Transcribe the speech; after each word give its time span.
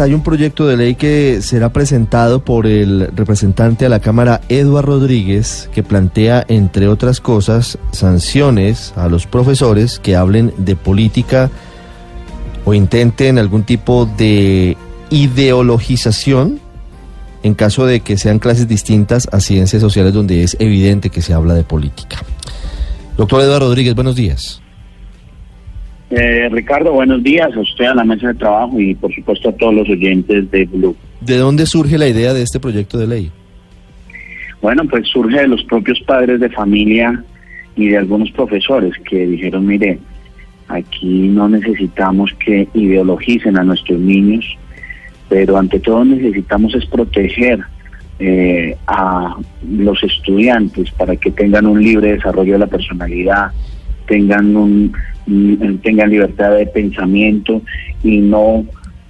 hay 0.00 0.14
un 0.14 0.22
proyecto 0.22 0.66
de 0.66 0.76
ley 0.76 0.94
que 0.94 1.40
será 1.42 1.72
presentado 1.72 2.44
por 2.44 2.66
el 2.66 3.10
representante 3.14 3.86
a 3.86 3.88
la 3.88 4.00
Cámara, 4.00 4.40
Eduardo 4.48 4.98
Rodríguez, 4.98 5.68
que 5.72 5.82
plantea, 5.82 6.44
entre 6.48 6.88
otras 6.88 7.20
cosas, 7.20 7.78
sanciones 7.92 8.92
a 8.96 9.08
los 9.08 9.26
profesores 9.26 9.98
que 9.98 10.16
hablen 10.16 10.52
de 10.58 10.76
política 10.76 11.50
o 12.64 12.74
intenten 12.74 13.38
algún 13.38 13.64
tipo 13.64 14.06
de 14.06 14.76
ideologización 15.10 16.60
en 17.42 17.54
caso 17.54 17.86
de 17.86 18.00
que 18.00 18.18
sean 18.18 18.38
clases 18.38 18.68
distintas 18.68 19.28
a 19.32 19.40
ciencias 19.40 19.80
sociales 19.80 20.12
donde 20.12 20.42
es 20.42 20.56
evidente 20.58 21.10
que 21.10 21.22
se 21.22 21.34
habla 21.34 21.54
de 21.54 21.64
política. 21.64 22.18
Doctor 23.16 23.42
Eduardo 23.42 23.68
Rodríguez, 23.68 23.94
buenos 23.94 24.16
días. 24.16 24.60
Eh, 26.10 26.48
Ricardo, 26.50 26.92
buenos 26.92 27.22
días 27.22 27.54
a 27.54 27.60
usted, 27.60 27.84
a 27.84 27.94
la 27.94 28.04
mesa 28.04 28.28
de 28.28 28.34
trabajo 28.34 28.80
y 28.80 28.94
por 28.94 29.14
supuesto 29.14 29.50
a 29.50 29.52
todos 29.52 29.74
los 29.74 29.88
oyentes 29.90 30.50
de 30.50 30.64
Blue. 30.64 30.96
¿De 31.20 31.36
dónde 31.36 31.66
surge 31.66 31.98
la 31.98 32.08
idea 32.08 32.32
de 32.32 32.42
este 32.42 32.60
proyecto 32.60 32.96
de 32.96 33.06
ley? 33.06 33.30
Bueno, 34.62 34.84
pues 34.88 35.06
surge 35.08 35.40
de 35.40 35.48
los 35.48 35.62
propios 35.64 36.00
padres 36.00 36.40
de 36.40 36.48
familia 36.48 37.22
y 37.76 37.88
de 37.88 37.98
algunos 37.98 38.30
profesores 38.32 38.94
que 39.08 39.26
dijeron, 39.26 39.66
mire, 39.66 39.98
aquí 40.68 41.28
no 41.28 41.48
necesitamos 41.48 42.32
que 42.44 42.68
ideologicen 42.72 43.58
a 43.58 43.64
nuestros 43.64 44.00
niños, 44.00 44.44
pero 45.28 45.58
ante 45.58 45.78
todo 45.78 46.04
necesitamos 46.04 46.74
es 46.74 46.86
proteger 46.86 47.60
eh, 48.18 48.76
a 48.86 49.36
los 49.70 50.02
estudiantes 50.02 50.90
para 50.92 51.14
que 51.16 51.30
tengan 51.30 51.66
un 51.66 51.82
libre 51.82 52.14
desarrollo 52.14 52.54
de 52.54 52.58
la 52.58 52.66
personalidad, 52.66 53.52
tengan 54.06 54.56
un 54.56 54.92
tengan 55.82 56.10
libertad 56.10 56.56
de 56.56 56.66
pensamiento 56.66 57.62
y 58.02 58.18
no 58.18 58.64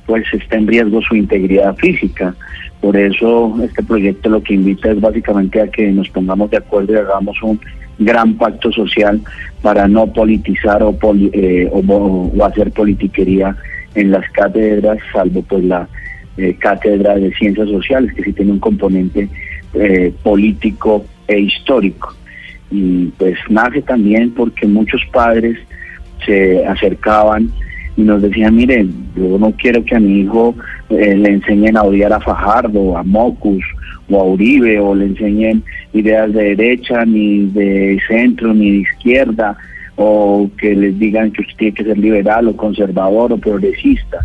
pues 0.06 0.24
está 0.32 0.56
en 0.56 0.66
riesgo 0.66 1.02
su 1.02 1.14
integridad 1.14 1.76
física. 1.76 2.34
Por 2.80 2.96
eso 2.96 3.56
este 3.62 3.82
proyecto 3.82 4.30
lo 4.30 4.42
que 4.42 4.54
invita 4.54 4.90
es 4.90 5.00
básicamente 5.00 5.60
a 5.60 5.68
que 5.68 5.90
nos 5.92 6.08
pongamos 6.08 6.50
de 6.50 6.56
acuerdo 6.56 6.94
y 6.94 6.96
hagamos 6.96 7.42
un 7.42 7.60
gran 7.98 8.34
pacto 8.34 8.72
social 8.72 9.20
para 9.60 9.86
no 9.88 10.06
politizar 10.06 10.82
o, 10.82 10.96
eh, 11.32 11.68
o, 11.70 12.44
hacer 12.44 12.70
politiquería 12.72 13.56
en 13.94 14.10
las 14.12 14.28
cátedras, 14.30 14.98
salvo 15.12 15.42
pues 15.42 15.64
la 15.64 15.88
eh, 16.36 16.54
cátedra 16.58 17.16
de 17.16 17.32
ciencias 17.34 17.68
sociales, 17.68 18.14
que 18.14 18.22
sí 18.22 18.32
tiene 18.32 18.52
un 18.52 18.60
componente 18.60 19.28
eh, 19.74 20.12
político 20.22 21.04
e 21.26 21.40
histórico 21.40 22.14
y 22.70 23.06
pues 23.18 23.38
nace 23.48 23.82
también 23.82 24.30
porque 24.32 24.66
muchos 24.66 25.02
padres 25.12 25.58
se 26.24 26.66
acercaban 26.66 27.50
y 27.96 28.02
nos 28.02 28.22
decían, 28.22 28.54
miren, 28.54 28.92
yo 29.16 29.38
no 29.38 29.52
quiero 29.52 29.84
que 29.84 29.96
a 29.96 30.00
mi 30.00 30.20
hijo 30.20 30.54
eh, 30.88 31.16
le 31.16 31.30
enseñen 31.30 31.76
a 31.76 31.82
odiar 31.82 32.12
a 32.12 32.20
Fajardo, 32.20 32.96
a 32.96 33.02
Mocus 33.02 33.64
o 34.08 34.20
a 34.20 34.24
Uribe, 34.24 34.78
o 34.78 34.94
le 34.94 35.06
enseñen 35.06 35.64
ideas 35.92 36.32
de 36.32 36.54
derecha, 36.54 37.04
ni 37.04 37.46
de 37.46 38.00
centro, 38.06 38.54
ni 38.54 38.70
de 38.70 38.76
izquierda, 38.78 39.56
o 39.96 40.48
que 40.58 40.76
les 40.76 40.98
digan 40.98 41.32
que 41.32 41.42
usted 41.42 41.56
tiene 41.56 41.74
que 41.74 41.84
ser 41.84 41.98
liberal 41.98 42.48
o 42.48 42.56
conservador 42.56 43.32
o 43.32 43.36
progresista. 43.38 44.24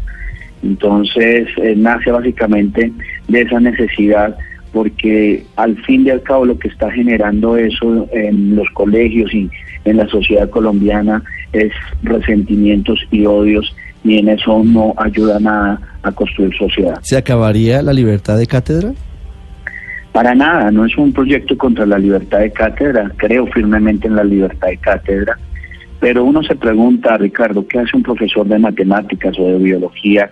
Entonces, 0.61 1.47
eh, 1.57 1.73
nace 1.75 2.11
básicamente 2.11 2.93
de 3.27 3.41
esa 3.41 3.59
necesidad 3.59 4.37
porque 4.71 5.45
al 5.55 5.77
fin 5.83 6.05
y 6.05 6.09
al 6.09 6.23
cabo 6.23 6.45
lo 6.45 6.57
que 6.57 6.67
está 6.67 6.91
generando 6.91 7.57
eso 7.57 8.07
en 8.11 8.55
los 8.55 8.67
colegios 8.71 9.33
y 9.33 9.49
en 9.85 9.97
la 9.97 10.07
sociedad 10.07 10.49
colombiana 10.49 11.23
es 11.53 11.71
resentimientos 12.01 12.99
y 13.11 13.25
odios 13.25 13.75
y 14.03 14.17
en 14.17 14.29
eso 14.29 14.61
no 14.63 14.93
ayuda 14.97 15.39
nada 15.39 15.79
a 16.01 16.11
construir 16.11 16.55
sociedad. 16.57 16.99
¿Se 17.01 17.15
acabaría 17.15 17.81
la 17.81 17.93
libertad 17.93 18.37
de 18.37 18.47
cátedra? 18.47 18.91
Para 20.11 20.35
nada, 20.35 20.69
no 20.71 20.85
es 20.85 20.95
un 20.97 21.13
proyecto 21.13 21.57
contra 21.57 21.85
la 21.85 21.97
libertad 21.97 22.39
de 22.39 22.51
cátedra, 22.51 23.11
creo 23.17 23.47
firmemente 23.47 24.07
en 24.07 24.15
la 24.15 24.23
libertad 24.23 24.67
de 24.67 24.77
cátedra, 24.77 25.39
pero 25.99 26.25
uno 26.25 26.43
se 26.43 26.55
pregunta, 26.55 27.17
Ricardo, 27.17 27.65
¿qué 27.65 27.79
hace 27.79 27.95
un 27.95 28.03
profesor 28.03 28.45
de 28.45 28.59
matemáticas 28.59 29.39
o 29.39 29.47
de 29.47 29.57
biología 29.57 30.29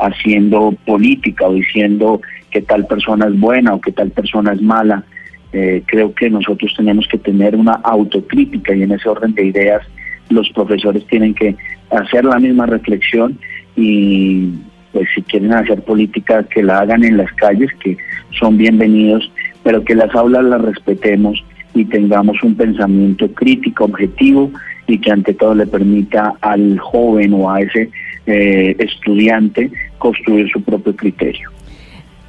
haciendo 0.00 0.74
política 0.86 1.46
o 1.46 1.54
diciendo 1.54 2.20
que 2.50 2.62
tal 2.62 2.86
persona 2.86 3.26
es 3.26 3.38
buena 3.38 3.74
o 3.74 3.80
que 3.80 3.92
tal 3.92 4.10
persona 4.10 4.52
es 4.52 4.60
mala. 4.60 5.04
Eh, 5.52 5.82
creo 5.86 6.14
que 6.14 6.30
nosotros 6.30 6.72
tenemos 6.76 7.06
que 7.08 7.18
tener 7.18 7.56
una 7.56 7.72
autocrítica 7.72 8.74
y 8.74 8.82
en 8.82 8.92
ese 8.92 9.08
orden 9.08 9.34
de 9.34 9.46
ideas 9.46 9.82
los 10.30 10.48
profesores 10.50 11.06
tienen 11.06 11.34
que 11.34 11.56
hacer 11.90 12.24
la 12.24 12.38
misma 12.38 12.66
reflexión 12.66 13.38
y 13.76 14.48
pues 14.92 15.08
si 15.14 15.22
quieren 15.22 15.52
hacer 15.52 15.82
política 15.82 16.44
que 16.44 16.62
la 16.62 16.80
hagan 16.80 17.04
en 17.04 17.16
las 17.16 17.32
calles, 17.34 17.70
que 17.82 17.96
son 18.38 18.56
bienvenidos, 18.56 19.30
pero 19.62 19.84
que 19.84 19.94
las 19.94 20.14
aulas 20.14 20.44
las 20.44 20.60
respetemos 20.62 21.44
y 21.74 21.84
tengamos 21.84 22.42
un 22.42 22.56
pensamiento 22.56 23.28
crítico, 23.32 23.84
objetivo 23.84 24.50
y 24.86 24.98
que 24.98 25.12
ante 25.12 25.34
todo 25.34 25.54
le 25.54 25.66
permita 25.66 26.34
al 26.40 26.78
joven 26.78 27.34
o 27.34 27.50
a 27.50 27.60
ese 27.60 27.90
eh, 28.26 28.74
estudiante 28.78 29.70
construir 29.98 30.50
su 30.50 30.62
propio 30.62 30.94
criterio. 30.96 31.50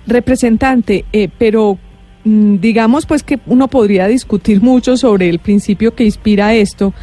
Representante, 0.05 1.05
eh, 1.11 1.29
pero 1.37 1.77
mm, 2.23 2.57
digamos 2.57 3.05
pues 3.05 3.23
que 3.23 3.39
uno 3.47 3.67
podría 3.67 4.07
discutir 4.07 4.61
mucho 4.61 4.97
sobre 4.97 5.29
el 5.29 5.39
principio 5.39 5.95
que 5.95 6.03
inspira 6.03 6.53
esto, 6.53 6.93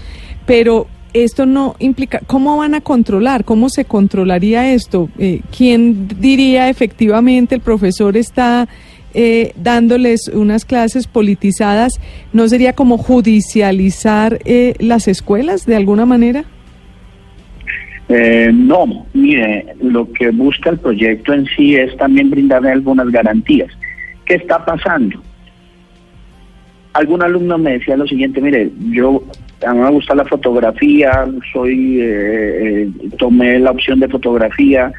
pero 0.48 0.86
esto 1.12 1.44
no 1.44 1.76
implica, 1.78 2.20
¿cómo 2.26 2.56
van 2.56 2.75
a 2.75 2.81
controlar? 2.81 3.44
¿Cómo 3.44 3.69
se 3.69 3.84
controlaría 3.84 4.72
esto? 4.72 5.10
Eh, 5.19 5.42
¿Quién 5.54 6.09
diría 6.09 6.70
efectivamente 6.70 7.56
el 7.56 7.60
profesor 7.60 8.16
está 8.16 8.66
eh, 9.12 9.53
dándoles 9.56 10.28
unas 10.28 10.64
clases 10.64 11.06
politizadas? 11.06 12.00
¿No 12.32 12.48
sería 12.48 12.72
como 12.72 12.97
judicializar 12.97 14.38
las 14.78 15.06
escuelas 15.06 15.66
de 15.66 15.76
alguna 15.76 16.06
manera? 16.06 16.47
Eh, 18.09 18.50
no, 18.54 19.06
mire, 19.12 19.66
lo 19.82 20.10
que 20.10 20.30
busca 20.30 20.70
el 20.70 20.78
proyecto 20.78 21.34
en 21.34 21.44
sí 21.54 21.76
es 21.76 21.94
también 21.98 22.30
brindarle 22.30 22.70
algunas 22.70 23.10
garantías. 23.10 23.70
¿Qué 24.25 24.36
está 24.36 24.65
pasando? 24.65 25.22
Algún 26.94 27.22
alumno 27.22 27.59
me 27.59 27.72
decía 27.72 27.98
lo 27.98 28.06
siguiente, 28.06 28.41
mire, 28.41 28.70
yo 28.92 29.22
a 29.67 29.75
mí 29.75 29.81
me 29.81 29.91
gusta 29.91 30.15
la 30.15 30.25
fotografía, 30.25 31.27
soy 31.53 32.01
eh, 32.01 32.83
eh, 32.85 32.91
tomé 33.19 33.59
la 33.59 33.73
opción 33.73 34.01
de 34.01 34.09
fotografía 34.09 34.93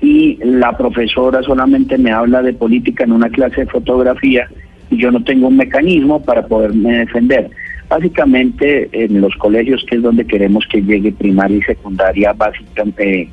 y 0.00 0.38
la 0.44 0.76
profesora 0.76 1.42
solamente 1.42 1.98
me 1.98 2.12
habla 2.12 2.42
de 2.42 2.52
política 2.52 3.04
en 3.04 3.12
una 3.12 3.28
clase 3.28 3.62
de 3.62 3.70
fotografía 3.70 4.48
y 4.90 4.98
yo 4.98 5.10
no 5.10 5.22
tengo 5.24 5.48
un 5.48 5.56
mecanismo 5.56 6.22
para 6.22 6.46
poderme 6.46 6.98
defender. 6.98 7.50
Básicamente 7.88 8.88
en 8.92 9.20
los 9.20 9.34
colegios, 9.36 9.84
que 9.88 9.96
es 9.96 10.02
donde 10.02 10.26
queremos 10.26 10.64
que 10.70 10.82
llegue 10.82 11.12
primaria 11.12 11.58
y 11.58 11.62
secundaria, 11.62 12.32
básicamente 12.32 13.28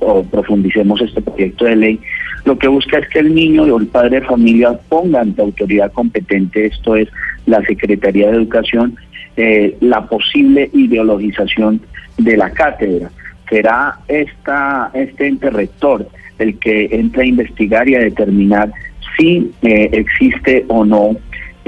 o 0.00 0.22
profundicemos 0.22 1.00
este 1.00 1.22
proyecto 1.22 1.64
de 1.64 1.76
ley, 1.76 2.00
lo 2.44 2.58
que 2.58 2.68
busca 2.68 2.98
es 2.98 3.08
que 3.08 3.20
el 3.20 3.34
niño 3.34 3.62
o 3.62 3.78
el 3.78 3.86
padre 3.86 4.20
de 4.20 4.26
familia 4.26 4.78
ponga 4.88 5.20
ante 5.20 5.40
autoridad 5.40 5.92
competente, 5.92 6.66
esto 6.66 6.96
es 6.96 7.08
la 7.46 7.62
Secretaría 7.62 8.30
de 8.30 8.36
Educación, 8.36 8.96
eh, 9.38 9.76
la 9.80 10.06
posible 10.06 10.68
ideologización 10.74 11.80
de 12.18 12.36
la 12.36 12.50
cátedra. 12.50 13.10
Será 13.48 13.98
esta, 14.08 14.90
este 14.92 15.28
ente 15.28 15.48
rector 15.48 16.06
el 16.38 16.58
que 16.58 16.88
entra 16.92 17.22
a 17.22 17.26
investigar 17.26 17.88
y 17.88 17.94
a 17.94 18.00
determinar 18.00 18.70
si 19.16 19.50
eh, 19.62 19.88
existe 19.92 20.64
o 20.68 20.84
no 20.84 21.16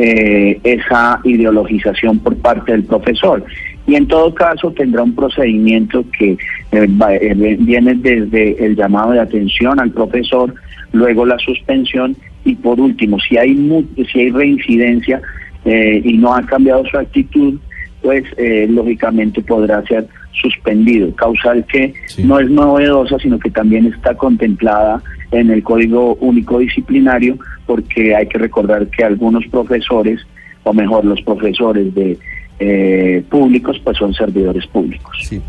eh, 0.03 0.59
esa 0.65 1.21
ideologización 1.25 2.21
por 2.21 2.35
parte 2.37 2.73
del 2.73 2.85
profesor. 2.85 3.45
Y 3.87 3.97
en 3.97 4.07
todo 4.07 4.35
caso 4.35 4.73
tendrá 4.73 5.03
un 5.03 5.15
procedimiento 5.15 6.03
que 6.19 6.31
eh, 6.31 6.39
eh, 6.73 7.57
viene 7.61 7.95
desde 7.97 8.65
el 8.65 8.77
llamado 8.77 9.13
de 9.13 9.21
atención 9.21 9.79
al 9.79 9.91
profesor, 9.91 10.55
luego 10.93 11.27
la 11.27 11.39
suspensión 11.39 12.17
y 12.47 12.55
por 12.55 12.81
último, 12.81 13.19
si 13.21 13.37
hay, 13.37 13.55
si 14.11 14.21
hay 14.21 14.31
reincidencia 14.31 15.21
y 15.67 16.17
no 16.17 16.35
ha 16.35 16.41
cambiado 16.47 16.83
su 16.87 16.97
actitud, 16.97 17.59
pues 18.03 18.25
lógicamente 18.69 19.43
podrá 19.43 19.83
ser 19.87 20.07
suspendido, 20.41 21.15
causal 21.17 21.65
que 21.67 21.93
no 22.19 22.39
es 22.39 22.51
novedosa, 22.51 23.19
sino 23.19 23.39
que 23.39 23.51
también 23.51 23.87
está 23.87 24.15
contemplada 24.15 25.03
en 25.33 25.51
el 25.51 25.63
Código 25.63 26.17
Único 26.21 26.59
Disciplinario, 26.59 27.39
porque 27.67 28.15
hay 28.15 28.27
que 28.27 28.39
recordar 28.39 28.87
que 28.89 29.05
algunos 29.05 29.45
profesores, 29.47 30.21
o 30.65 30.73
mejor, 30.73 31.05
los 31.05 31.21
profesores 31.23 31.95
de 31.95 32.19
eh, 32.59 33.23
públicos, 33.29 33.81
pues 33.83 33.97
son 33.97 34.13
servidores 34.15 34.67
públicos. 34.67 35.17
Sí. 35.23 35.41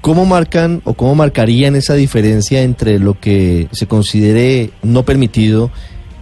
¿Cómo 0.00 0.24
marcan 0.24 0.80
o 0.84 0.94
cómo 0.94 1.14
marcarían 1.16 1.74
esa 1.74 1.94
diferencia 1.94 2.62
entre 2.62 3.00
lo 3.00 3.18
que 3.18 3.66
se 3.72 3.88
considere 3.88 4.70
no 4.82 5.02
permitido 5.02 5.70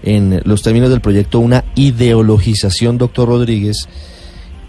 en 0.03 0.41
los 0.45 0.63
términos 0.63 0.91
del 0.91 1.01
proyecto 1.01 1.39
una 1.39 1.65
ideologización, 1.75 2.97
doctor 2.97 3.29
Rodríguez, 3.29 3.89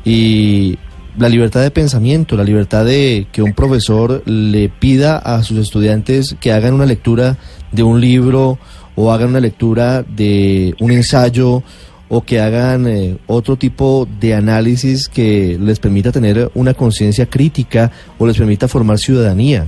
y 0.03 0.77
la 1.17 1.29
libertad 1.29 1.61
de 1.61 1.71
pensamiento, 1.71 2.35
la 2.35 2.43
libertad 2.43 2.85
de 2.85 3.27
que 3.31 3.41
un 3.41 3.53
profesor 3.53 4.21
le 4.25 4.69
pida 4.69 5.17
a 5.17 5.43
sus 5.43 5.57
estudiantes 5.57 6.35
que 6.39 6.51
hagan 6.51 6.73
una 6.73 6.85
lectura 6.85 7.37
de 7.71 7.83
un 7.83 8.01
libro 8.01 8.57
o 8.95 9.11
hagan 9.11 9.29
una 9.29 9.39
lectura 9.39 10.03
de 10.03 10.75
un 10.79 10.91
ensayo 10.91 11.63
o 12.07 12.21
que 12.21 12.39
hagan 12.39 12.87
eh, 12.87 13.17
otro 13.27 13.57
tipo 13.57 14.07
de 14.19 14.35
análisis 14.35 15.09
que 15.09 15.57
les 15.59 15.79
permita 15.79 16.11
tener 16.11 16.51
una 16.53 16.73
conciencia 16.73 17.25
crítica 17.25 17.91
o 18.17 18.27
les 18.27 18.37
permita 18.37 18.67
formar 18.67 18.99
ciudadanía. 18.99 19.65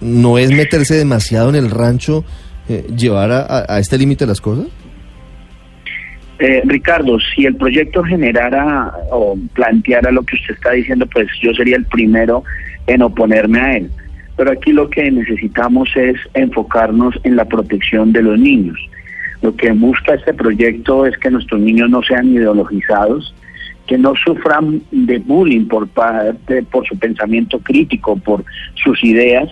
¿No 0.00 0.38
es 0.38 0.50
meterse 0.50 0.94
demasiado 0.94 1.48
en 1.48 1.56
el 1.56 1.70
rancho 1.70 2.24
eh, 2.68 2.86
llevar 2.96 3.32
a, 3.32 3.78
este 3.78 3.96
límite 3.96 4.26
las 4.26 4.40
cosas? 4.40 4.66
Eh, 6.38 6.62
Ricardo, 6.64 7.18
si 7.20 7.46
el 7.46 7.54
proyecto 7.56 8.02
generara 8.02 8.92
o 9.10 9.36
planteara 9.54 10.10
lo 10.10 10.22
que 10.24 10.36
usted 10.36 10.54
está 10.54 10.72
diciendo, 10.72 11.06
pues 11.06 11.28
yo 11.40 11.54
sería 11.54 11.76
el 11.76 11.84
primero 11.84 12.42
en 12.86 13.02
oponerme 13.02 13.60
a 13.60 13.76
él. 13.76 13.90
Pero 14.36 14.50
aquí 14.50 14.72
lo 14.72 14.90
que 14.90 15.10
necesitamos 15.10 15.88
es 15.94 16.16
enfocarnos 16.34 17.14
en 17.22 17.36
la 17.36 17.44
protección 17.44 18.12
de 18.12 18.22
los 18.22 18.38
niños. 18.38 18.78
Lo 19.42 19.54
que 19.54 19.70
busca 19.72 20.14
este 20.14 20.34
proyecto 20.34 21.06
es 21.06 21.16
que 21.18 21.30
nuestros 21.30 21.60
niños 21.60 21.88
no 21.90 22.02
sean 22.02 22.32
ideologizados, 22.32 23.34
que 23.86 23.98
no 23.98 24.14
sufran 24.16 24.82
de 24.90 25.18
bullying 25.18 25.66
por 25.66 25.86
parte, 25.88 26.62
por 26.64 26.86
su 26.86 26.98
pensamiento 26.98 27.58
crítico, 27.60 28.16
por 28.16 28.44
sus 28.82 29.04
ideas. 29.04 29.50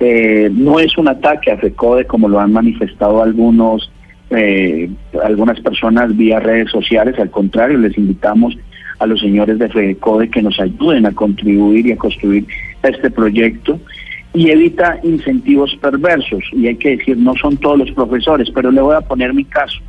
Eh, 0.00 0.50
no 0.52 0.80
es 0.80 0.98
un 0.98 1.08
ataque 1.08 1.50
a 1.50 1.56
FECODE 1.56 2.06
como 2.06 2.28
lo 2.28 2.40
han 2.40 2.52
manifestado 2.52 3.22
algunos, 3.22 3.90
eh, 4.30 4.88
algunas 5.24 5.60
personas 5.60 6.16
vía 6.16 6.40
redes 6.40 6.70
sociales. 6.70 7.18
Al 7.18 7.30
contrario, 7.30 7.78
les 7.78 7.96
invitamos 7.98 8.56
a 8.98 9.06
los 9.06 9.20
señores 9.20 9.58
de 9.58 9.68
FECODE 9.68 10.30
que 10.30 10.42
nos 10.42 10.60
ayuden 10.60 11.06
a 11.06 11.12
contribuir 11.12 11.86
y 11.86 11.92
a 11.92 11.96
construir 11.96 12.46
este 12.82 13.10
proyecto 13.10 13.80
y 14.32 14.50
evita 14.50 15.00
incentivos 15.02 15.74
perversos. 15.80 16.44
Y 16.52 16.68
hay 16.68 16.76
que 16.76 16.96
decir, 16.96 17.16
no 17.16 17.34
son 17.36 17.56
todos 17.56 17.78
los 17.78 17.90
profesores, 17.92 18.50
pero 18.54 18.70
le 18.70 18.80
voy 18.80 18.94
a 18.94 19.00
poner 19.00 19.34
mi 19.34 19.44
caso. 19.44 19.80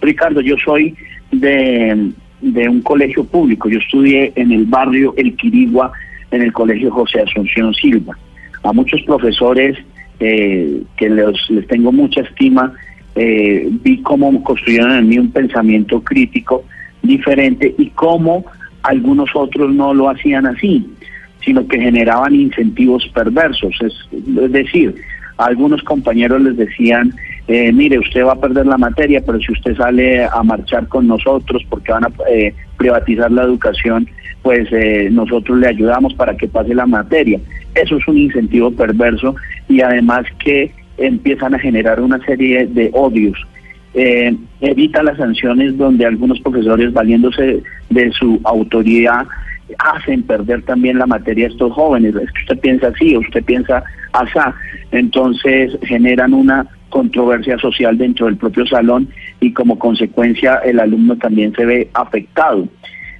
Ricardo, 0.00 0.40
yo 0.40 0.56
soy 0.62 0.94
de, 1.32 2.12
un 2.42 2.82
colegio 2.82 3.24
público, 3.24 3.68
yo 3.68 3.78
estudié 3.78 4.32
en 4.36 4.52
el 4.52 4.64
barrio 4.64 5.14
El 5.16 5.34
Quirigua, 5.36 5.92
en 6.30 6.42
el 6.42 6.52
colegio 6.52 6.90
José 6.90 7.22
Asunción 7.22 7.72
Silva. 7.74 8.16
A 8.62 8.72
muchos 8.72 9.00
profesores 9.02 9.78
eh, 10.20 10.82
que 10.96 11.08
les, 11.08 11.50
les 11.50 11.66
tengo 11.68 11.92
mucha 11.92 12.20
estima, 12.20 12.74
eh, 13.14 13.68
vi 13.70 14.02
cómo 14.02 14.42
construyeron 14.42 14.92
en 14.92 15.08
mí 15.08 15.18
un 15.18 15.30
pensamiento 15.30 16.02
crítico 16.02 16.64
diferente 17.02 17.74
y 17.78 17.90
cómo 17.90 18.44
algunos 18.82 19.30
otros 19.34 19.72
no 19.74 19.92
lo 19.92 20.08
hacían 20.08 20.46
así 20.46 20.86
sino 21.44 21.66
que 21.66 21.80
generaban 21.80 22.34
incentivos 22.34 23.08
perversos. 23.14 23.74
Es, 23.80 24.52
decir, 24.52 24.94
algunos 25.36 25.82
compañeros 25.82 26.42
les 26.42 26.56
decían, 26.56 27.14
eh, 27.46 27.72
mire, 27.72 27.98
usted 27.98 28.24
va 28.24 28.32
a 28.32 28.40
perder 28.40 28.66
la 28.66 28.76
materia, 28.76 29.22
pero 29.24 29.40
si 29.40 29.52
usted 29.52 29.76
sale 29.76 30.24
a 30.24 30.42
marchar 30.42 30.86
con 30.88 31.06
nosotros 31.06 31.62
porque 31.68 31.92
van 31.92 32.04
a 32.04 32.10
eh, 32.30 32.54
privatizar 32.76 33.30
la 33.30 33.44
educación, 33.44 34.08
pues 34.42 34.68
eh, 34.72 35.08
nosotros 35.10 35.58
le 35.58 35.68
ayudamos 35.68 36.14
para 36.14 36.36
que 36.36 36.48
pase 36.48 36.74
la 36.74 36.86
materia. 36.86 37.40
Eso 37.74 37.96
es 37.96 38.08
un 38.08 38.18
incentivo 38.18 38.70
perverso 38.70 39.34
y 39.68 39.80
además 39.80 40.26
que 40.38 40.72
empiezan 40.98 41.54
a 41.54 41.58
generar 41.58 42.00
una 42.00 42.24
serie 42.24 42.66
de 42.66 42.90
odios. 42.92 43.38
evita 43.94 45.02
las 45.02 45.16
sanciones 45.16 45.76
donde 45.76 46.06
algunos 46.06 46.40
profesores, 46.40 46.92
valiéndose 46.92 47.62
de 47.90 48.12
su 48.12 48.40
autoridad, 48.44 49.26
hacen 49.78 50.22
perder 50.22 50.62
también 50.62 50.98
la 50.98 51.06
materia 51.06 51.46
a 51.46 51.50
estos 51.50 51.72
jóvenes. 51.72 52.14
Es 52.14 52.30
que 52.32 52.40
usted 52.42 52.58
piensa 52.60 52.88
así, 52.88 53.16
usted 53.16 53.44
piensa 53.44 53.82
asá. 54.12 54.54
Entonces 54.90 55.76
generan 55.82 56.34
una 56.34 56.66
controversia 56.88 57.58
social 57.58 57.98
dentro 57.98 58.26
del 58.26 58.36
propio 58.36 58.66
salón 58.66 59.08
y 59.40 59.52
como 59.52 59.78
consecuencia 59.78 60.56
el 60.64 60.80
alumno 60.80 61.16
también 61.16 61.52
se 61.54 61.64
ve 61.64 61.90
afectado. 61.94 62.66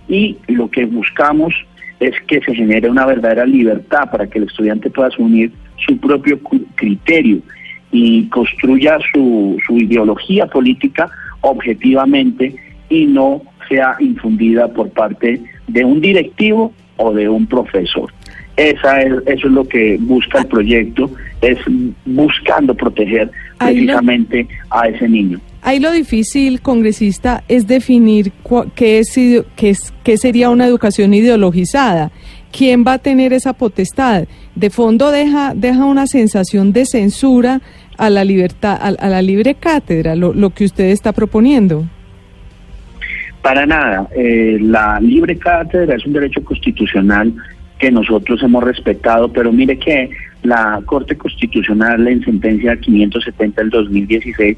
Y 0.09 0.39
lo 0.49 0.71
que 0.71 0.87
buscamos 0.87 1.55
es 2.01 2.15
que 2.23 2.41
se 2.41 2.55
genere 2.55 2.89
una 2.89 3.05
verdadera 3.05 3.45
libertad 3.45 4.11
para 4.11 4.27
que 4.27 4.39
el 4.39 4.45
estudiante 4.45 4.91
pueda 4.91 5.09
asumir 5.09 5.53
su 5.87 5.99
propio 5.99 6.41
criterio 6.77 7.41
y 7.91 8.29
construya 8.29 8.99
su, 9.13 9.57
su 9.67 9.79
ideología 9.79 10.47
política 10.47 11.11
objetivamente 11.41 12.55
y 12.89 13.07
no 13.07 13.43
sea 13.69 13.97
infundida 14.01 14.69
por 14.69 14.91
parte 14.91 15.41
de 15.67 15.85
un 15.85 16.01
directivo 16.01 16.73
o 16.97 17.13
de 17.13 17.29
un 17.29 17.47
profesor. 17.47 18.13
Esa 18.57 19.03
es, 19.03 19.13
eso 19.27 19.47
es 19.47 19.53
lo 19.53 19.69
que 19.69 19.97
busca 20.01 20.41
el 20.41 20.47
proyecto, 20.47 21.11
es 21.41 21.59
buscando 22.05 22.75
proteger 22.75 23.31
precisamente 23.57 24.49
a 24.71 24.89
ese 24.89 25.09
niño. 25.09 25.41
Ahí 25.63 25.79
lo 25.79 25.93
difícil, 25.93 26.61
congresista, 26.61 27.45
es 27.47 27.67
definir 27.67 28.33
qué, 28.75 28.99
es, 28.99 29.13
qué, 29.57 29.71
es, 29.71 29.93
qué 30.03 30.17
sería 30.17 30.51
una 30.51 30.67
educación 30.67 31.15
ideologizada. 31.15 32.11
¿Quién 32.53 32.85
va 32.87 32.95
a 32.95 32.99
tener 32.99 33.33
esa 33.33 33.53
potestad? 33.53 34.27
De 34.55 34.71
fondo 34.71 35.11
deja, 35.11 35.53
deja 35.55 35.85
una 35.85 36.07
sensación 36.07 36.73
de 36.73 36.87
censura 36.87 37.61
a 37.97 38.11
la 38.11 38.25
libertad, 38.25 38.79
a, 38.81 39.09
la 39.09 39.23
libre 39.23 39.55
cátedra, 39.55 40.17
lo, 40.17 40.51
que 40.51 40.65
usted 40.65 40.85
está 40.87 41.13
proponiendo. 41.13 41.85
Para 43.43 43.67
nada. 43.67 44.09
Eh, 44.17 44.59
la 44.61 44.99
libre 45.01 45.37
cátedra 45.37 45.97
es 45.97 46.07
un 46.07 46.13
derecho 46.13 46.43
constitucional 46.43 47.33
que 47.79 47.91
nosotros 47.91 48.43
hemos 48.43 48.65
respetado, 48.65 49.33
pero 49.33 49.53
mire 49.53 49.79
que 49.79 50.11
la 50.43 50.81
Corte 50.85 51.17
Constitucional 51.17 52.07
en 52.09 52.25
sentencia 52.25 52.77
570 52.77 53.61
del 53.61 53.71
2016 53.71 54.57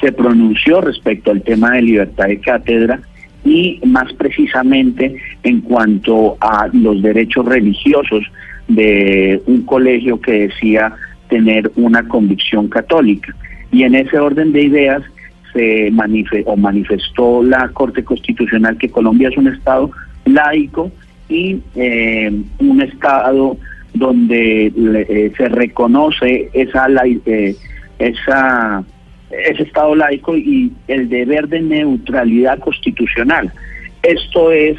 se 0.00 0.12
pronunció 0.12 0.80
respecto 0.80 1.30
al 1.30 1.42
tema 1.42 1.72
de 1.72 1.82
libertad 1.82 2.26
de 2.26 2.40
cátedra 2.40 3.00
y 3.44 3.80
más 3.84 4.12
precisamente 4.14 5.16
en 5.42 5.60
cuanto 5.60 6.36
a 6.40 6.68
los 6.72 7.02
derechos 7.02 7.44
religiosos 7.46 8.24
de 8.68 9.42
un 9.46 9.62
colegio 9.62 10.20
que 10.20 10.48
decía 10.48 10.94
tener 11.28 11.70
una 11.76 12.06
convicción 12.06 12.68
católica. 12.68 13.34
Y 13.70 13.84
en 13.84 13.94
ese 13.94 14.18
orden 14.18 14.52
de 14.52 14.62
ideas, 14.62 15.02
se 15.52 15.90
manifestó, 15.90 16.50
o 16.50 16.56
manifestó 16.56 17.42
la 17.42 17.68
Corte 17.68 18.04
Constitucional 18.04 18.76
que 18.78 18.90
Colombia 18.90 19.28
es 19.28 19.36
un 19.36 19.48
Estado 19.48 19.90
laico 20.24 20.90
y 21.28 21.60
eh, 21.74 22.30
un 22.58 22.82
Estado 22.82 23.56
donde 23.94 24.66
eh, 24.66 25.32
se 25.36 25.48
reconoce 25.48 26.48
esa, 26.52 26.86
eh, 27.26 27.56
esa 27.98 28.84
ese 29.32 29.64
Estado 29.64 29.94
laico 29.94 30.36
y 30.36 30.72
el 30.88 31.08
deber 31.08 31.48
de 31.48 31.60
neutralidad 31.60 32.58
constitucional. 32.58 33.52
Esto 34.02 34.50
es, 34.50 34.76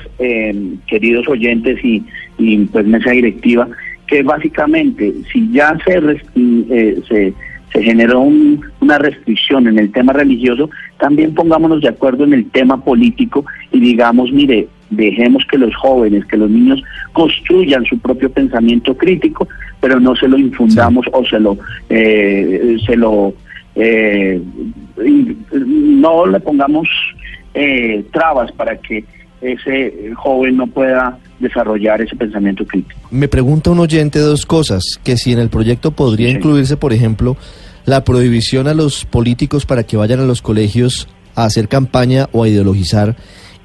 queridos 0.87 1.27
oyentes 1.27 1.83
y, 1.83 2.03
y 2.37 2.57
pues 2.65 2.85
mesa 2.85 3.11
directiva, 3.11 3.67
que 4.07 4.21
básicamente 4.21 5.13
si 5.31 5.49
ya 5.51 5.77
se, 5.85 6.19
se 7.07 7.33
se 7.73 7.81
generó 7.81 8.21
una 8.21 8.97
restricción 8.99 9.67
en 9.67 9.79
el 9.79 9.91
tema 9.91 10.13
religioso, 10.13 10.69
también 10.99 11.33
pongámonos 11.33 11.81
de 11.81 11.89
acuerdo 11.89 12.23
en 12.23 12.33
el 12.33 12.49
tema 12.51 12.83
político 12.83 13.45
y 13.71 13.79
digamos, 13.79 14.31
mire, 14.31 14.67
dejemos 14.91 15.43
que 15.49 15.57
los 15.57 15.75
jóvenes, 15.75 16.23
que 16.25 16.37
los 16.37 16.51
niños 16.51 16.83
construyan 17.13 17.83
su 17.85 17.97
propio 17.97 18.31
pensamiento 18.31 18.95
crítico, 18.95 19.47
pero 19.81 19.99
no 19.99 20.15
se 20.15 20.27
lo 20.27 20.37
infundamos 20.37 21.07
o 21.11 21.25
se 21.25 21.39
lo, 21.39 21.57
eh, 21.89 22.77
se 22.85 22.95
lo, 22.95 23.33
eh, 23.75 24.41
no 24.97 26.25
le 26.25 26.39
pongamos 26.39 26.87
eh, 27.53 28.03
trabas 28.11 28.51
para 28.51 28.77
que 28.77 29.03
ese 29.41 30.13
joven 30.15 30.57
no 30.57 30.67
pueda 30.67 31.17
desarrollar 31.39 32.01
ese 32.01 32.15
pensamiento 32.15 32.65
crítico. 32.65 32.99
Me 33.11 33.27
pregunta 33.27 33.71
un 33.71 33.79
oyente 33.79 34.19
dos 34.19 34.45
cosas, 34.45 34.99
que 35.03 35.17
si 35.17 35.33
en 35.33 35.39
el 35.39 35.49
proyecto 35.49 35.91
podría 35.91 36.29
incluirse, 36.29 36.77
por 36.77 36.93
ejemplo, 36.93 37.35
la 37.85 38.03
prohibición 38.03 38.67
a 38.67 38.73
los 38.73 39.05
políticos 39.05 39.65
para 39.65 39.83
que 39.83 39.97
vayan 39.97 40.21
a 40.21 40.25
los 40.25 40.41
colegios 40.41 41.09
a 41.35 41.45
hacer 41.45 41.67
campaña 41.67 42.29
o 42.31 42.43
a 42.43 42.47
ideologizar, 42.47 43.15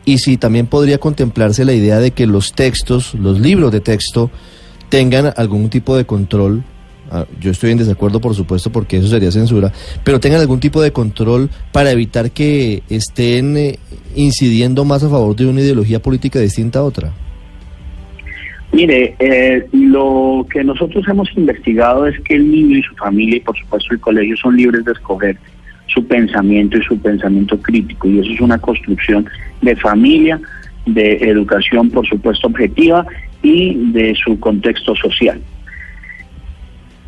y 0.04 0.18
si 0.18 0.36
también 0.38 0.66
podría 0.66 0.98
contemplarse 0.98 1.64
la 1.64 1.74
idea 1.74 1.98
de 1.98 2.10
que 2.10 2.26
los 2.26 2.54
textos, 2.54 3.14
los 3.14 3.38
libros 3.38 3.70
de 3.70 3.80
texto, 3.80 4.30
tengan 4.88 5.32
algún 5.36 5.68
tipo 5.68 5.96
de 5.96 6.06
control 6.06 6.64
yo 7.40 7.50
estoy 7.50 7.72
en 7.72 7.78
desacuerdo, 7.78 8.20
por 8.20 8.34
supuesto, 8.34 8.70
porque 8.70 8.98
eso 8.98 9.08
sería 9.08 9.30
censura, 9.30 9.72
pero 10.04 10.20
tengan 10.20 10.40
algún 10.40 10.60
tipo 10.60 10.80
de 10.82 10.92
control 10.92 11.50
para 11.72 11.90
evitar 11.90 12.30
que 12.30 12.82
estén 12.88 13.56
eh, 13.56 13.78
incidiendo 14.14 14.84
más 14.84 15.02
a 15.04 15.08
favor 15.08 15.34
de 15.36 15.46
una 15.46 15.60
ideología 15.60 16.00
política 16.00 16.38
distinta 16.38 16.80
a 16.80 16.84
otra. 16.84 17.12
Mire, 18.72 19.14
eh, 19.18 19.66
lo 19.72 20.46
que 20.50 20.62
nosotros 20.62 21.06
hemos 21.08 21.28
investigado 21.36 22.06
es 22.06 22.20
que 22.20 22.34
el 22.34 22.50
niño 22.50 22.78
y 22.78 22.82
su 22.82 22.94
familia 22.96 23.36
y 23.36 23.40
por 23.40 23.56
supuesto 23.56 23.94
el 23.94 24.00
colegio 24.00 24.36
son 24.36 24.56
libres 24.56 24.84
de 24.84 24.92
escoger 24.92 25.38
su 25.86 26.06
pensamiento 26.06 26.76
y 26.76 26.82
su 26.82 26.98
pensamiento 27.00 27.58
crítico 27.60 28.08
y 28.08 28.18
eso 28.18 28.30
es 28.30 28.40
una 28.40 28.58
construcción 28.58 29.26
de 29.62 29.74
familia, 29.76 30.38
de 30.84 31.14
educación 31.14 31.90
por 31.90 32.06
supuesto 32.06 32.46
objetiva 32.46 33.06
y 33.42 33.74
de 33.92 34.14
su 34.14 34.38
contexto 34.38 34.94
social. 34.96 35.40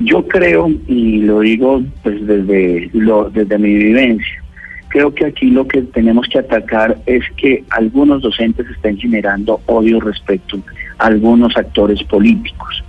Yo 0.01 0.27
creo, 0.27 0.71
y 0.89 1.19
lo 1.19 1.41
digo 1.41 1.83
pues 2.03 2.27
desde, 2.27 2.91
lo, 2.95 3.29
desde 3.29 3.59
mi 3.59 3.75
vivencia, 3.75 4.43
creo 4.89 5.15
que 5.15 5.27
aquí 5.27 5.51
lo 5.51 5.69
que 5.69 5.83
tenemos 5.83 6.27
que 6.29 6.39
atacar 6.39 6.97
es 7.05 7.23
que 7.37 7.65
algunos 7.69 8.23
docentes 8.23 8.67
estén 8.71 8.97
generando 8.97 9.61
odio 9.67 10.01
respecto 10.01 10.59
a 10.99 11.07
algunos 11.07 11.55
actores 11.55 12.03
políticos. 12.05 12.83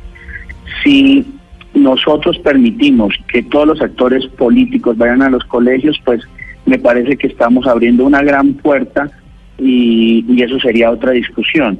Si 0.83 1.25
nosotros 1.73 2.39
permitimos 2.39 3.13
que 3.27 3.43
todos 3.43 3.67
los 3.67 3.81
actores 3.81 4.25
políticos 4.27 4.97
vayan 4.97 5.21
a 5.21 5.29
los 5.29 5.43
colegios, 5.43 5.99
pues 6.05 6.21
me 6.65 6.79
parece 6.79 7.17
que 7.17 7.27
estamos 7.27 7.67
abriendo 7.67 8.05
una 8.05 8.23
gran 8.23 8.53
puerta 8.53 9.11
y, 9.57 10.25
y 10.29 10.43
eso 10.43 10.59
sería 10.61 10.89
otra 10.89 11.11
discusión 11.11 11.77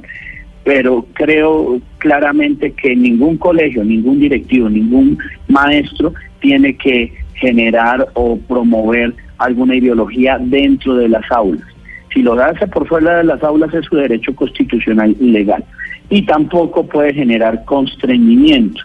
pero 0.64 1.06
creo 1.14 1.80
claramente 1.98 2.72
que 2.72 2.94
ningún 2.94 3.36
colegio, 3.36 3.84
ningún 3.84 4.20
directivo, 4.20 4.68
ningún 4.68 5.18
maestro 5.48 6.12
tiene 6.40 6.76
que 6.76 7.12
generar 7.34 8.08
o 8.14 8.36
promover 8.36 9.14
alguna 9.38 9.74
ideología 9.74 10.38
dentro 10.40 10.96
de 10.96 11.08
las 11.08 11.30
aulas. 11.30 11.66
Si 12.12 12.22
lo 12.22 12.34
hace 12.34 12.66
por 12.66 12.86
fuera 12.86 13.18
de 13.18 13.24
las 13.24 13.42
aulas 13.42 13.72
es 13.74 13.86
su 13.86 13.96
derecho 13.96 14.34
constitucional 14.34 15.16
y 15.18 15.30
legal. 15.30 15.64
Y 16.10 16.22
tampoco 16.26 16.86
puede 16.86 17.14
generar 17.14 17.64
constreñimiento 17.64 18.82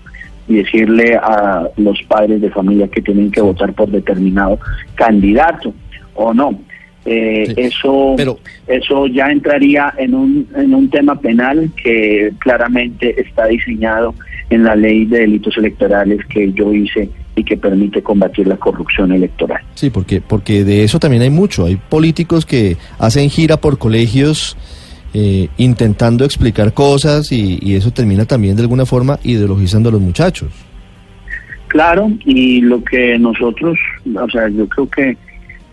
y 0.48 0.56
decirle 0.56 1.16
a 1.22 1.68
los 1.76 2.02
padres 2.04 2.42
de 2.42 2.50
familia 2.50 2.88
que 2.88 3.02
tienen 3.02 3.30
que 3.30 3.42
votar 3.42 3.74
por 3.74 3.90
determinado 3.90 4.60
candidato 4.96 5.74
o 6.16 6.34
no. 6.34 6.58
Eh, 7.10 7.54
eso, 7.56 8.18
eso 8.68 9.08
ya 9.08 9.32
entraría 9.32 9.94
en 9.98 10.14
un, 10.14 10.46
en 10.54 10.74
un 10.76 10.90
tema 10.90 11.18
penal 11.18 11.72
que 11.82 12.34
claramente 12.40 13.22
está 13.22 13.46
diseñado 13.46 14.14
en 14.50 14.66
la 14.66 14.76
ley 14.76 15.06
de 15.06 15.20
delitos 15.20 15.56
electorales 15.58 16.20
que 16.26 16.52
yo 16.52 16.74
hice 16.74 17.10
y 17.38 17.46
que 17.46 17.56
permite 17.56 18.04
combatir 18.04 18.48
la 18.48 18.58
corrupción 18.58 19.14
electoral. 19.14 19.62
Sí, 19.76 19.90
porque, 19.90 20.20
porque 20.20 20.66
de 20.66 20.84
eso 20.84 21.00
también 21.00 21.22
hay 21.22 21.30
mucho. 21.30 21.66
Hay 21.66 21.78
políticos 21.78 22.46
que 22.46 22.76
hacen 23.00 23.30
gira 23.30 23.56
por 23.56 23.78
colegios 23.78 24.58
eh, 25.14 25.48
intentando 25.56 26.26
explicar 26.26 26.74
cosas 26.74 27.32
y, 27.32 27.58
y 27.62 27.76
eso 27.76 27.92
termina 27.92 28.26
también 28.26 28.58
de 28.58 28.64
alguna 28.64 28.86
forma 28.86 29.18
ideologizando 29.24 29.88
a 29.88 29.92
los 29.94 30.02
muchachos. 30.02 30.50
Claro, 31.70 32.12
y 32.26 32.60
lo 32.60 32.84
que 32.84 33.18
nosotros, 33.18 33.78
o 34.14 34.30
sea, 34.30 34.50
yo 34.50 34.68
creo 34.68 34.90
que 34.90 35.18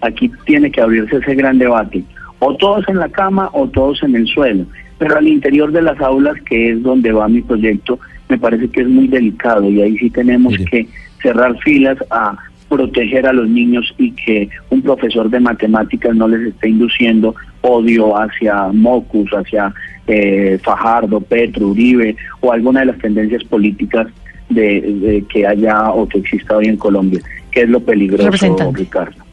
aquí 0.04 0.30
tiene 0.44 0.70
que 0.70 0.80
abrirse 0.80 1.16
ese 1.16 1.34
gran 1.34 1.58
debate. 1.58 2.04
O 2.38 2.54
todos 2.56 2.86
en 2.88 2.98
la 2.98 3.08
cama 3.08 3.48
o 3.52 3.68
todos 3.68 4.02
en 4.02 4.14
el 4.14 4.26
suelo. 4.26 4.66
Pero 4.98 5.16
al 5.16 5.26
interior 5.26 5.72
de 5.72 5.82
las 5.82 6.00
aulas, 6.00 6.36
que 6.42 6.70
es 6.70 6.82
donde 6.82 7.12
va 7.12 7.28
mi 7.28 7.42
proyecto, 7.42 7.98
me 8.28 8.38
parece 8.38 8.68
que 8.68 8.82
es 8.82 8.88
muy 8.88 9.08
delicado 9.08 9.68
y 9.70 9.82
ahí 9.82 9.98
sí 9.98 10.10
tenemos 10.10 10.54
que 10.70 10.86
cerrar 11.22 11.56
filas 11.58 11.98
a 12.10 12.36
proteger 12.68 13.26
a 13.26 13.32
los 13.32 13.48
niños 13.48 13.94
y 13.98 14.12
que 14.12 14.48
un 14.70 14.82
profesor 14.82 15.30
de 15.30 15.40
matemáticas 15.40 16.14
no 16.14 16.28
les 16.28 16.48
esté 16.48 16.70
induciendo 16.70 17.34
odio 17.60 18.16
hacia 18.16 18.68
Mocus, 18.72 19.30
hacia 19.30 19.72
eh, 20.06 20.58
Fajardo, 20.62 21.20
Petro, 21.20 21.68
Uribe 21.68 22.16
o 22.40 22.52
alguna 22.52 22.80
de 22.80 22.86
las 22.86 22.98
tendencias 22.98 23.44
políticas 23.44 24.06
de, 24.50 25.24
que 25.28 25.46
haya 25.46 25.90
o 25.90 26.06
que 26.08 26.18
exista 26.18 26.56
hoy 26.56 26.66
en 26.66 26.76
Colombia, 26.76 27.20
que 27.50 27.62
es 27.62 27.68
lo 27.68 27.80
peligroso, 27.80 28.72
Ricardo. 28.72 29.23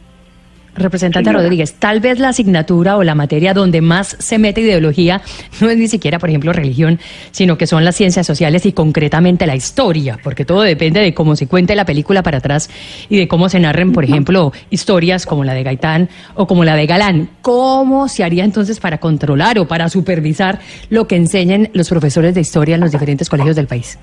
Representante 0.74 1.30
Rodríguez, 1.30 1.74
tal 1.74 2.00
vez 2.00 2.18
la 2.18 2.30
asignatura 2.30 2.96
o 2.96 3.02
la 3.02 3.14
materia 3.14 3.52
donde 3.52 3.82
más 3.82 4.16
se 4.18 4.38
mete 4.38 4.62
ideología 4.62 5.20
no 5.60 5.68
es 5.68 5.76
ni 5.76 5.86
siquiera, 5.86 6.18
por 6.18 6.30
ejemplo, 6.30 6.52
religión, 6.52 6.98
sino 7.30 7.58
que 7.58 7.66
son 7.66 7.84
las 7.84 7.94
ciencias 7.94 8.26
sociales 8.26 8.64
y 8.64 8.72
concretamente 8.72 9.46
la 9.46 9.54
historia, 9.54 10.18
porque 10.22 10.46
todo 10.46 10.62
depende 10.62 11.00
de 11.00 11.12
cómo 11.12 11.36
se 11.36 11.46
cuente 11.46 11.74
la 11.74 11.84
película 11.84 12.22
para 12.22 12.38
atrás 12.38 12.70
y 13.10 13.18
de 13.18 13.28
cómo 13.28 13.50
se 13.50 13.60
narren, 13.60 13.92
por 13.92 14.04
ejemplo, 14.04 14.52
historias 14.70 15.26
como 15.26 15.44
la 15.44 15.52
de 15.52 15.62
Gaitán 15.62 16.08
o 16.34 16.46
como 16.46 16.64
la 16.64 16.74
de 16.74 16.86
Galán. 16.86 17.28
¿Cómo 17.42 18.08
se 18.08 18.24
haría 18.24 18.44
entonces 18.44 18.80
para 18.80 18.98
controlar 18.98 19.58
o 19.58 19.68
para 19.68 19.90
supervisar 19.90 20.58
lo 20.88 21.06
que 21.06 21.16
enseñen 21.16 21.68
los 21.74 21.90
profesores 21.90 22.34
de 22.34 22.40
historia 22.40 22.76
en 22.76 22.80
los 22.80 22.92
diferentes 22.92 23.28
colegios 23.28 23.56
del 23.56 23.66
país? 23.66 23.98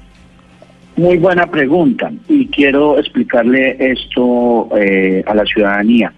Muy 0.98 1.18
buena 1.18 1.50
pregunta 1.50 2.12
y 2.28 2.46
quiero 2.48 3.00
explicarle 3.00 3.78
esto 3.80 4.70
eh, 4.78 5.24
a 5.26 5.34
la 5.34 5.46
ciudadanía 5.46 6.14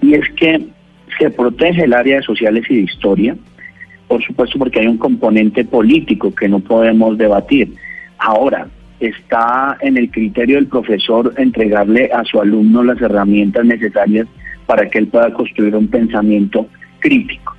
y 0.00 0.14
es 0.14 0.28
que 0.30 0.66
se 1.18 1.30
protege 1.30 1.84
el 1.84 1.92
área 1.92 2.16
de 2.16 2.22
sociales 2.22 2.64
y 2.68 2.76
de 2.76 2.82
historia, 2.82 3.36
por 4.08 4.22
supuesto 4.22 4.58
porque 4.58 4.80
hay 4.80 4.86
un 4.86 4.98
componente 4.98 5.64
político 5.64 6.34
que 6.34 6.48
no 6.48 6.60
podemos 6.60 7.16
debatir. 7.16 7.72
Ahora, 8.18 8.68
está 9.00 9.76
en 9.80 9.96
el 9.96 10.10
criterio 10.10 10.56
del 10.56 10.66
profesor 10.66 11.34
entregarle 11.36 12.10
a 12.12 12.24
su 12.24 12.40
alumno 12.40 12.82
las 12.82 13.00
herramientas 13.00 13.64
necesarias 13.64 14.26
para 14.66 14.88
que 14.88 14.98
él 14.98 15.08
pueda 15.08 15.32
construir 15.32 15.74
un 15.76 15.88
pensamiento 15.88 16.66
crítico. 17.00 17.54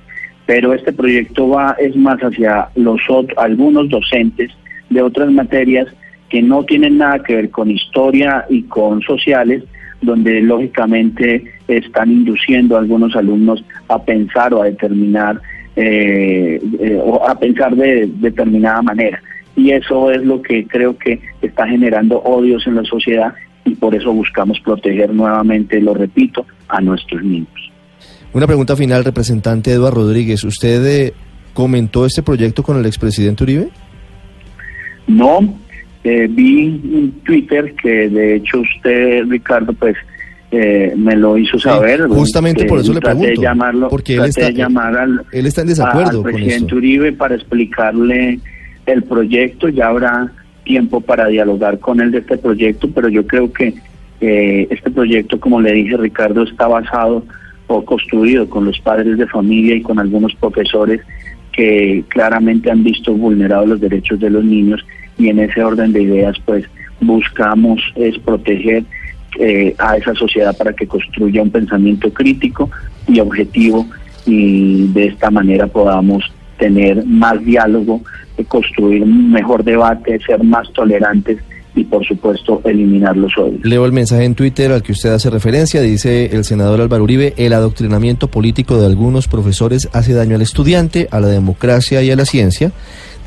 Pero 0.46 0.72
este 0.72 0.92
proyecto 0.92 1.48
va 1.48 1.76
es 1.78 1.96
más 1.96 2.18
hacia 2.20 2.68
los 2.74 3.00
algunos 3.36 3.88
docentes 3.88 4.50
de 4.90 5.02
otras 5.02 5.30
materias 5.30 5.88
que 6.28 6.42
no 6.42 6.64
tienen 6.64 6.98
nada 6.98 7.22
que 7.22 7.36
ver 7.36 7.50
con 7.50 7.70
historia 7.70 8.44
y 8.48 8.62
con 8.62 9.02
sociales, 9.02 9.62
donde 10.02 10.40
lógicamente 10.42 11.44
están 11.68 12.12
induciendo 12.12 12.76
a 12.76 12.80
algunos 12.80 13.14
alumnos 13.16 13.64
a 13.88 14.02
pensar 14.02 14.54
o 14.54 14.62
a 14.62 14.66
determinar 14.66 15.40
eh, 15.74 16.60
eh, 16.80 17.00
o 17.02 17.26
a 17.28 17.38
pensar 17.38 17.74
de, 17.76 18.08
determinada 18.20 18.82
manera. 18.82 19.22
Y 19.56 19.70
eso 19.70 20.10
es 20.10 20.22
lo 20.22 20.42
que 20.42 20.66
creo 20.66 20.96
que 20.96 21.20
está 21.42 21.66
generando 21.66 22.20
odios 22.22 22.66
en 22.66 22.76
la 22.76 22.84
sociedad 22.84 23.34
y 23.64 23.74
por 23.74 23.94
eso 23.94 24.12
buscamos 24.12 24.60
proteger 24.60 25.12
nuevamente, 25.12 25.80
lo 25.80 25.94
repito, 25.94 26.46
a 26.68 26.80
nuestros 26.80 27.22
niños. 27.22 27.72
Una 28.32 28.46
pregunta 28.46 28.76
final, 28.76 29.04
representante 29.04 29.72
Eduardo 29.72 30.02
Rodríguez. 30.02 30.44
¿Usted 30.44 30.86
eh, 30.86 31.14
comentó 31.52 32.06
este 32.06 32.22
proyecto 32.22 32.62
con 32.62 32.78
el 32.78 32.86
expresidente 32.86 33.44
Uribe? 33.44 33.68
No, 35.06 35.40
eh, 36.06 36.28
vi 36.30 36.66
en 36.66 37.10
Twitter 37.24 37.74
que 37.74 38.08
de 38.08 38.36
hecho 38.36 38.60
usted, 38.60 39.24
Ricardo, 39.28 39.72
pues 39.72 39.96
eh, 40.52 40.92
me 40.96 41.16
lo 41.16 41.36
hizo 41.36 41.58
saber. 41.58 42.06
justamente 42.06 42.64
por 42.66 42.78
eso 42.78 42.92
le 42.92 43.00
pregunto. 43.00 43.42
llamarlo, 43.42 43.88
porque 43.88 44.14
él 44.14 44.26
está, 44.26 44.50
llamar 44.50 44.96
al, 44.96 45.26
él 45.32 45.46
está 45.46 45.62
en 45.62 45.66
desacuerdo 45.66 46.18
al 46.18 46.32
presidente 46.32 46.74
Uribe 46.76 47.12
para 47.12 47.34
explicarle 47.34 48.38
el 48.86 49.02
proyecto. 49.02 49.68
Ya 49.68 49.88
habrá 49.88 50.30
tiempo 50.62 51.00
para 51.00 51.26
dialogar 51.26 51.80
con 51.80 52.00
él 52.00 52.12
de 52.12 52.18
este 52.18 52.38
proyecto, 52.38 52.88
pero 52.94 53.08
yo 53.08 53.26
creo 53.26 53.52
que 53.52 53.74
eh, 54.20 54.68
este 54.70 54.92
proyecto, 54.92 55.40
como 55.40 55.60
le 55.60 55.72
dije 55.72 55.96
Ricardo, 55.96 56.44
está 56.44 56.68
basado 56.68 57.24
o 57.66 57.84
construido 57.84 58.48
con 58.48 58.64
los 58.64 58.78
padres 58.78 59.18
de 59.18 59.26
familia 59.26 59.74
y 59.74 59.82
con 59.82 59.98
algunos 59.98 60.36
profesores 60.36 61.00
que 61.50 62.04
claramente 62.08 62.70
han 62.70 62.84
visto 62.84 63.12
vulnerados 63.12 63.68
los 63.68 63.80
derechos 63.80 64.20
de 64.20 64.30
los 64.30 64.44
niños 64.44 64.86
y 65.18 65.28
en 65.28 65.40
ese 65.40 65.62
orden 65.62 65.92
de 65.92 66.02
ideas 66.02 66.36
pues 66.44 66.64
buscamos 67.00 67.80
es 67.94 68.18
proteger 68.18 68.84
eh, 69.38 69.74
a 69.78 69.96
esa 69.96 70.14
sociedad 70.14 70.56
para 70.56 70.72
que 70.72 70.86
construya 70.86 71.42
un 71.42 71.50
pensamiento 71.50 72.12
crítico 72.12 72.70
y 73.06 73.20
objetivo 73.20 73.86
y 74.24 74.88
de 74.88 75.08
esta 75.08 75.30
manera 75.30 75.66
podamos 75.66 76.24
tener 76.58 77.04
más 77.04 77.44
diálogo, 77.44 78.00
eh, 78.38 78.44
construir 78.44 79.02
un 79.02 79.30
mejor 79.30 79.62
debate, 79.62 80.18
ser 80.26 80.42
más 80.42 80.72
tolerantes 80.72 81.38
y 81.74 81.84
por 81.84 82.04
supuesto 82.06 82.62
eliminar 82.64 83.14
los 83.16 83.36
odios. 83.36 83.62
Leo 83.62 83.84
el 83.84 83.92
mensaje 83.92 84.24
en 84.24 84.34
Twitter 84.34 84.72
al 84.72 84.82
que 84.82 84.92
usted 84.92 85.12
hace 85.12 85.28
referencia, 85.28 85.82
dice 85.82 86.34
el 86.34 86.44
senador 86.44 86.80
Álvaro 86.80 87.04
Uribe, 87.04 87.34
el 87.36 87.52
adoctrinamiento 87.52 88.28
político 88.28 88.80
de 88.80 88.86
algunos 88.86 89.28
profesores 89.28 89.90
hace 89.92 90.14
daño 90.14 90.36
al 90.36 90.42
estudiante, 90.42 91.08
a 91.10 91.20
la 91.20 91.28
democracia 91.28 92.02
y 92.02 92.10
a 92.10 92.16
la 92.16 92.24
ciencia 92.24 92.72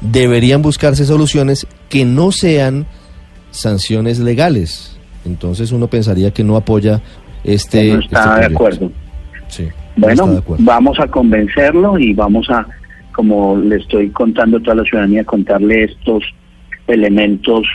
deberían 0.01 0.61
buscarse 0.61 1.05
soluciones 1.05 1.67
que 1.89 2.05
no 2.05 2.31
sean 2.31 2.85
sanciones 3.51 4.19
legales. 4.19 4.97
Entonces 5.25 5.71
uno 5.71 5.87
pensaría 5.87 6.31
que 6.31 6.43
no 6.43 6.55
apoya 6.55 7.01
este. 7.43 7.93
No 7.93 7.99
está 7.99 8.35
este 8.35 8.39
de 8.39 8.55
acuerdo. 8.55 8.91
Sí, 9.47 9.67
bueno, 9.95 10.43
vamos 10.59 10.99
a 10.99 11.07
convencerlo 11.07 11.97
y 11.99 12.13
vamos 12.13 12.49
a, 12.49 12.65
como 13.11 13.57
le 13.57 13.77
estoy 13.77 14.09
contando 14.09 14.57
a 14.57 14.59
toda 14.61 14.75
la 14.75 14.83
ciudadanía, 14.83 15.23
contarle 15.23 15.85
estos 15.85 16.23
elementos 16.87 17.67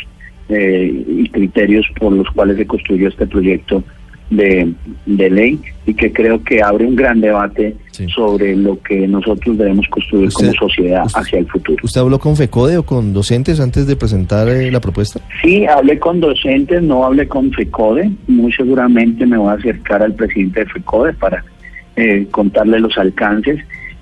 eh, 0.49 1.05
y 1.07 1.29
criterios 1.29 1.87
por 1.99 2.13
los 2.13 2.29
cuales 2.31 2.57
se 2.57 2.67
construyó 2.67 3.09
este 3.09 3.27
proyecto 3.27 3.83
de, 4.31 4.75
ley 5.07 5.61
y 5.87 5.95
que 5.95 6.13
creo 6.13 6.43
que 6.43 6.63
abre 6.63 6.87
un 6.87 6.97
gran 6.97 7.21
debate 7.21 7.77
sobre 8.15 8.57
lo 8.57 8.81
que 8.83 9.07
nosotros 9.07 9.57
debemos 9.57 9.87
construir 9.89 10.33
como 10.33 10.53
sociedad 10.55 11.05
hacia 11.15 11.39
el 11.39 11.47
futuro. 11.47 11.79
¿Usted 11.83 12.01
habló 12.01 12.19
con 12.19 12.37
FECODE 12.37 12.79
o 12.79 12.83
con 12.85 13.13
docentes 13.13 13.61
antes 13.61 13.87
de 13.87 13.97
presentar 13.97 14.49
eh, 14.49 14.71
la 14.71 14.81
propuesta? 14.81 15.21
Sí, 15.43 15.67
hablé 15.67 15.99
con 15.99 16.21
docentes, 16.21 16.83
no 16.83 17.05
hablé 17.05 17.29
con 17.29 17.53
FECODE. 17.53 18.11
Muy 18.27 18.53
seguramente 18.53 19.27
me 19.27 19.37
voy 19.37 19.51
a 19.51 19.53
acercar 19.53 20.03
al 20.03 20.15
presidente 20.15 20.61
de 20.61 20.67
FECODE 20.67 21.13
para 21.15 21.45
eh, 21.97 22.27
contarle 22.31 22.81
los 22.81 22.97
alcances. 22.99 23.61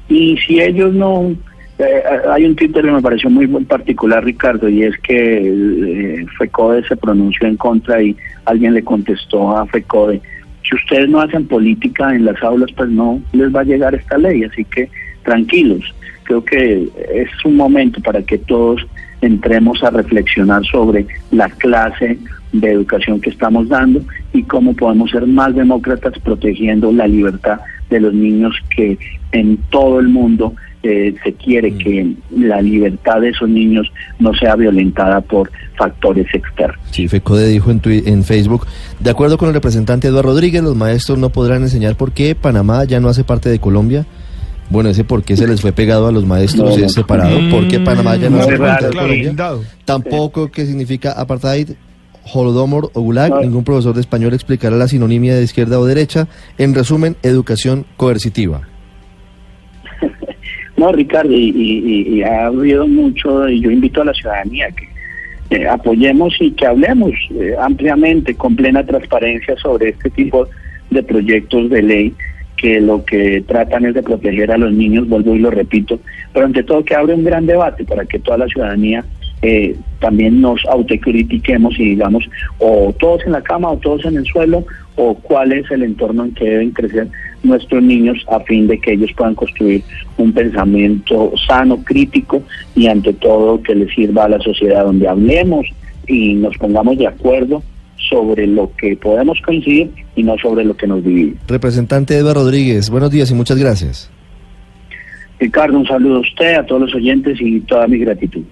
Y 0.08 0.36
si 0.38 0.60
ellos 0.60 0.94
no 0.94 1.34
Eh, 1.78 2.02
hay 2.30 2.44
un 2.44 2.54
título 2.54 2.88
que 2.88 2.94
me 2.94 3.02
pareció 3.02 3.30
muy 3.30 3.46
particular, 3.64 4.24
Ricardo, 4.24 4.68
y 4.68 4.82
es 4.84 4.96
que 4.98 6.20
eh, 6.20 6.26
FECODE 6.38 6.86
se 6.86 6.96
pronunció 6.96 7.48
en 7.48 7.56
contra 7.56 8.02
y 8.02 8.16
alguien 8.44 8.74
le 8.74 8.84
contestó 8.84 9.56
a 9.56 9.66
FECODE, 9.66 10.20
si 10.68 10.76
ustedes 10.76 11.08
no 11.08 11.20
hacen 11.20 11.46
política 11.46 12.14
en 12.14 12.24
las 12.24 12.40
aulas, 12.42 12.70
pues 12.76 12.88
no 12.88 13.20
les 13.32 13.54
va 13.54 13.60
a 13.60 13.64
llegar 13.64 13.94
esta 13.94 14.16
ley, 14.16 14.44
así 14.44 14.64
que 14.64 14.88
tranquilos. 15.24 15.94
Creo 16.24 16.44
que 16.44 16.88
es 17.14 17.28
un 17.44 17.56
momento 17.56 18.00
para 18.00 18.22
que 18.22 18.38
todos 18.38 18.86
entremos 19.20 19.82
a 19.82 19.90
reflexionar 19.90 20.64
sobre 20.64 21.06
la 21.30 21.48
clase 21.48 22.18
de 22.52 22.70
educación 22.70 23.20
que 23.20 23.30
estamos 23.30 23.68
dando 23.68 24.02
y 24.32 24.42
cómo 24.44 24.74
podemos 24.74 25.10
ser 25.10 25.26
más 25.26 25.54
demócratas 25.54 26.18
protegiendo 26.20 26.92
la 26.92 27.06
libertad 27.06 27.60
de 27.90 28.00
los 28.00 28.14
niños 28.14 28.54
que 28.74 28.98
en 29.32 29.56
todo 29.70 30.00
el 30.00 30.08
mundo 30.08 30.54
eh, 30.82 31.14
se 31.22 31.32
quiere 31.34 31.70
mm. 31.70 31.78
que 31.78 32.14
la 32.36 32.60
libertad 32.60 33.20
de 33.20 33.30
esos 33.30 33.48
niños 33.48 33.90
no 34.18 34.34
sea 34.34 34.56
violentada 34.56 35.20
por 35.20 35.50
factores 35.76 36.26
externos. 36.32 36.78
Sí, 36.90 37.08
FECODE 37.08 37.48
dijo 37.48 37.70
en, 37.70 37.80
en 37.84 38.24
Facebook, 38.24 38.66
de 39.00 39.10
acuerdo 39.10 39.38
con 39.38 39.48
el 39.48 39.54
representante 39.54 40.08
Eduardo 40.08 40.30
Rodríguez, 40.30 40.62
los 40.62 40.76
maestros 40.76 41.18
no 41.18 41.30
podrán 41.30 41.62
enseñar 41.62 41.96
por 41.96 42.12
qué 42.12 42.34
Panamá 42.34 42.84
ya 42.84 43.00
no 43.00 43.08
hace 43.08 43.24
parte 43.24 43.48
de 43.48 43.58
Colombia. 43.58 44.06
Bueno, 44.70 44.88
ese 44.88 45.04
por 45.04 45.22
qué 45.22 45.36
se 45.36 45.46
les 45.46 45.60
fue 45.60 45.72
pegado 45.72 46.06
a 46.06 46.12
los 46.12 46.24
maestros 46.24 46.78
es 46.78 46.94
separado, 46.94 47.38
¿Por 47.50 47.68
qué 47.68 47.78
Panamá 47.78 48.16
ya 48.16 48.30
no, 48.30 48.40
hace 48.40 48.56
parte 48.56 48.86
de 48.86 48.92
Colombia. 48.92 49.34
Tampoco 49.84 50.50
qué 50.50 50.64
significa 50.64 51.12
apartheid, 51.12 51.72
Holodomor 52.32 52.90
o 52.94 53.00
Gulag, 53.00 53.40
ningún 53.40 53.64
profesor 53.64 53.94
de 53.94 54.00
español 54.00 54.32
explicará 54.32 54.76
la 54.76 54.88
sinonimia 54.88 55.34
de 55.34 55.42
izquierda 55.42 55.78
o 55.78 55.84
derecha. 55.84 56.28
En 56.56 56.74
resumen, 56.74 57.16
educación 57.22 57.84
coercitiva. 57.96 58.71
No, 60.82 60.90
Ricardo, 60.90 61.30
y, 61.32 62.24
ha 62.24 62.46
habido 62.46 62.88
mucho, 62.88 63.48
y 63.48 63.60
yo 63.60 63.70
invito 63.70 64.02
a 64.02 64.06
la 64.06 64.12
ciudadanía 64.14 64.66
que 64.72 64.88
eh, 65.56 65.68
apoyemos 65.68 66.34
y 66.40 66.50
que 66.50 66.66
hablemos 66.66 67.12
eh, 67.38 67.54
ampliamente, 67.56 68.34
con 68.34 68.56
plena 68.56 68.84
transparencia 68.84 69.56
sobre 69.58 69.90
este 69.90 70.10
tipo 70.10 70.48
de 70.90 71.04
proyectos 71.04 71.70
de 71.70 71.82
ley 71.82 72.14
que 72.56 72.80
lo 72.80 73.04
que 73.04 73.44
tratan 73.46 73.86
es 73.86 73.94
de 73.94 74.02
proteger 74.02 74.50
a 74.50 74.58
los 74.58 74.72
niños, 74.72 75.08
vuelvo 75.08 75.36
y 75.36 75.38
lo 75.38 75.52
repito, 75.52 76.00
pero 76.32 76.46
ante 76.46 76.64
todo 76.64 76.84
que 76.84 76.96
abre 76.96 77.14
un 77.14 77.22
gran 77.22 77.46
debate 77.46 77.84
para 77.84 78.04
que 78.04 78.18
toda 78.18 78.38
la 78.38 78.48
ciudadanía 78.48 79.04
eh, 79.40 79.76
también 80.00 80.40
nos 80.40 80.64
autocritiquemos 80.66 81.78
y 81.78 81.90
digamos 81.90 82.28
o 82.58 82.92
todos 82.98 83.24
en 83.24 83.32
la 83.32 83.42
cama 83.42 83.70
o 83.70 83.76
todos 83.76 84.04
en 84.04 84.16
el 84.16 84.26
suelo 84.26 84.64
o 84.96 85.14
cuál 85.14 85.52
es 85.52 85.70
el 85.70 85.84
entorno 85.84 86.24
en 86.24 86.34
que 86.34 86.44
deben 86.44 86.70
crecer 86.72 87.06
nuestros 87.42 87.82
niños 87.82 88.24
a 88.30 88.40
fin 88.40 88.66
de 88.66 88.78
que 88.78 88.92
ellos 88.92 89.10
puedan 89.16 89.34
construir 89.34 89.82
un 90.16 90.32
pensamiento 90.32 91.32
sano, 91.46 91.82
crítico 91.82 92.42
y 92.74 92.86
ante 92.86 93.12
todo 93.12 93.62
que 93.62 93.74
les 93.74 93.92
sirva 93.94 94.24
a 94.24 94.28
la 94.28 94.40
sociedad 94.40 94.84
donde 94.84 95.08
hablemos 95.08 95.66
y 96.06 96.34
nos 96.34 96.56
pongamos 96.58 96.98
de 96.98 97.06
acuerdo 97.06 97.62
sobre 98.08 98.46
lo 98.46 98.70
que 98.76 98.96
podemos 98.96 99.40
coincidir 99.40 99.90
y 100.16 100.22
no 100.22 100.36
sobre 100.38 100.64
lo 100.64 100.76
que 100.76 100.86
nos 100.86 101.04
divide. 101.04 101.34
Representante 101.48 102.16
Eduardo 102.16 102.44
Rodríguez, 102.44 102.90
buenos 102.90 103.10
días 103.10 103.30
y 103.30 103.34
muchas 103.34 103.58
gracias. 103.58 104.10
Ricardo, 105.38 105.78
un 105.78 105.86
saludo 105.86 106.16
a 106.16 106.20
usted, 106.20 106.54
a 106.54 106.66
todos 106.66 106.82
los 106.82 106.94
oyentes 106.94 107.40
y 107.40 107.60
toda 107.60 107.88
mi 107.88 107.98
gratitud. 107.98 108.42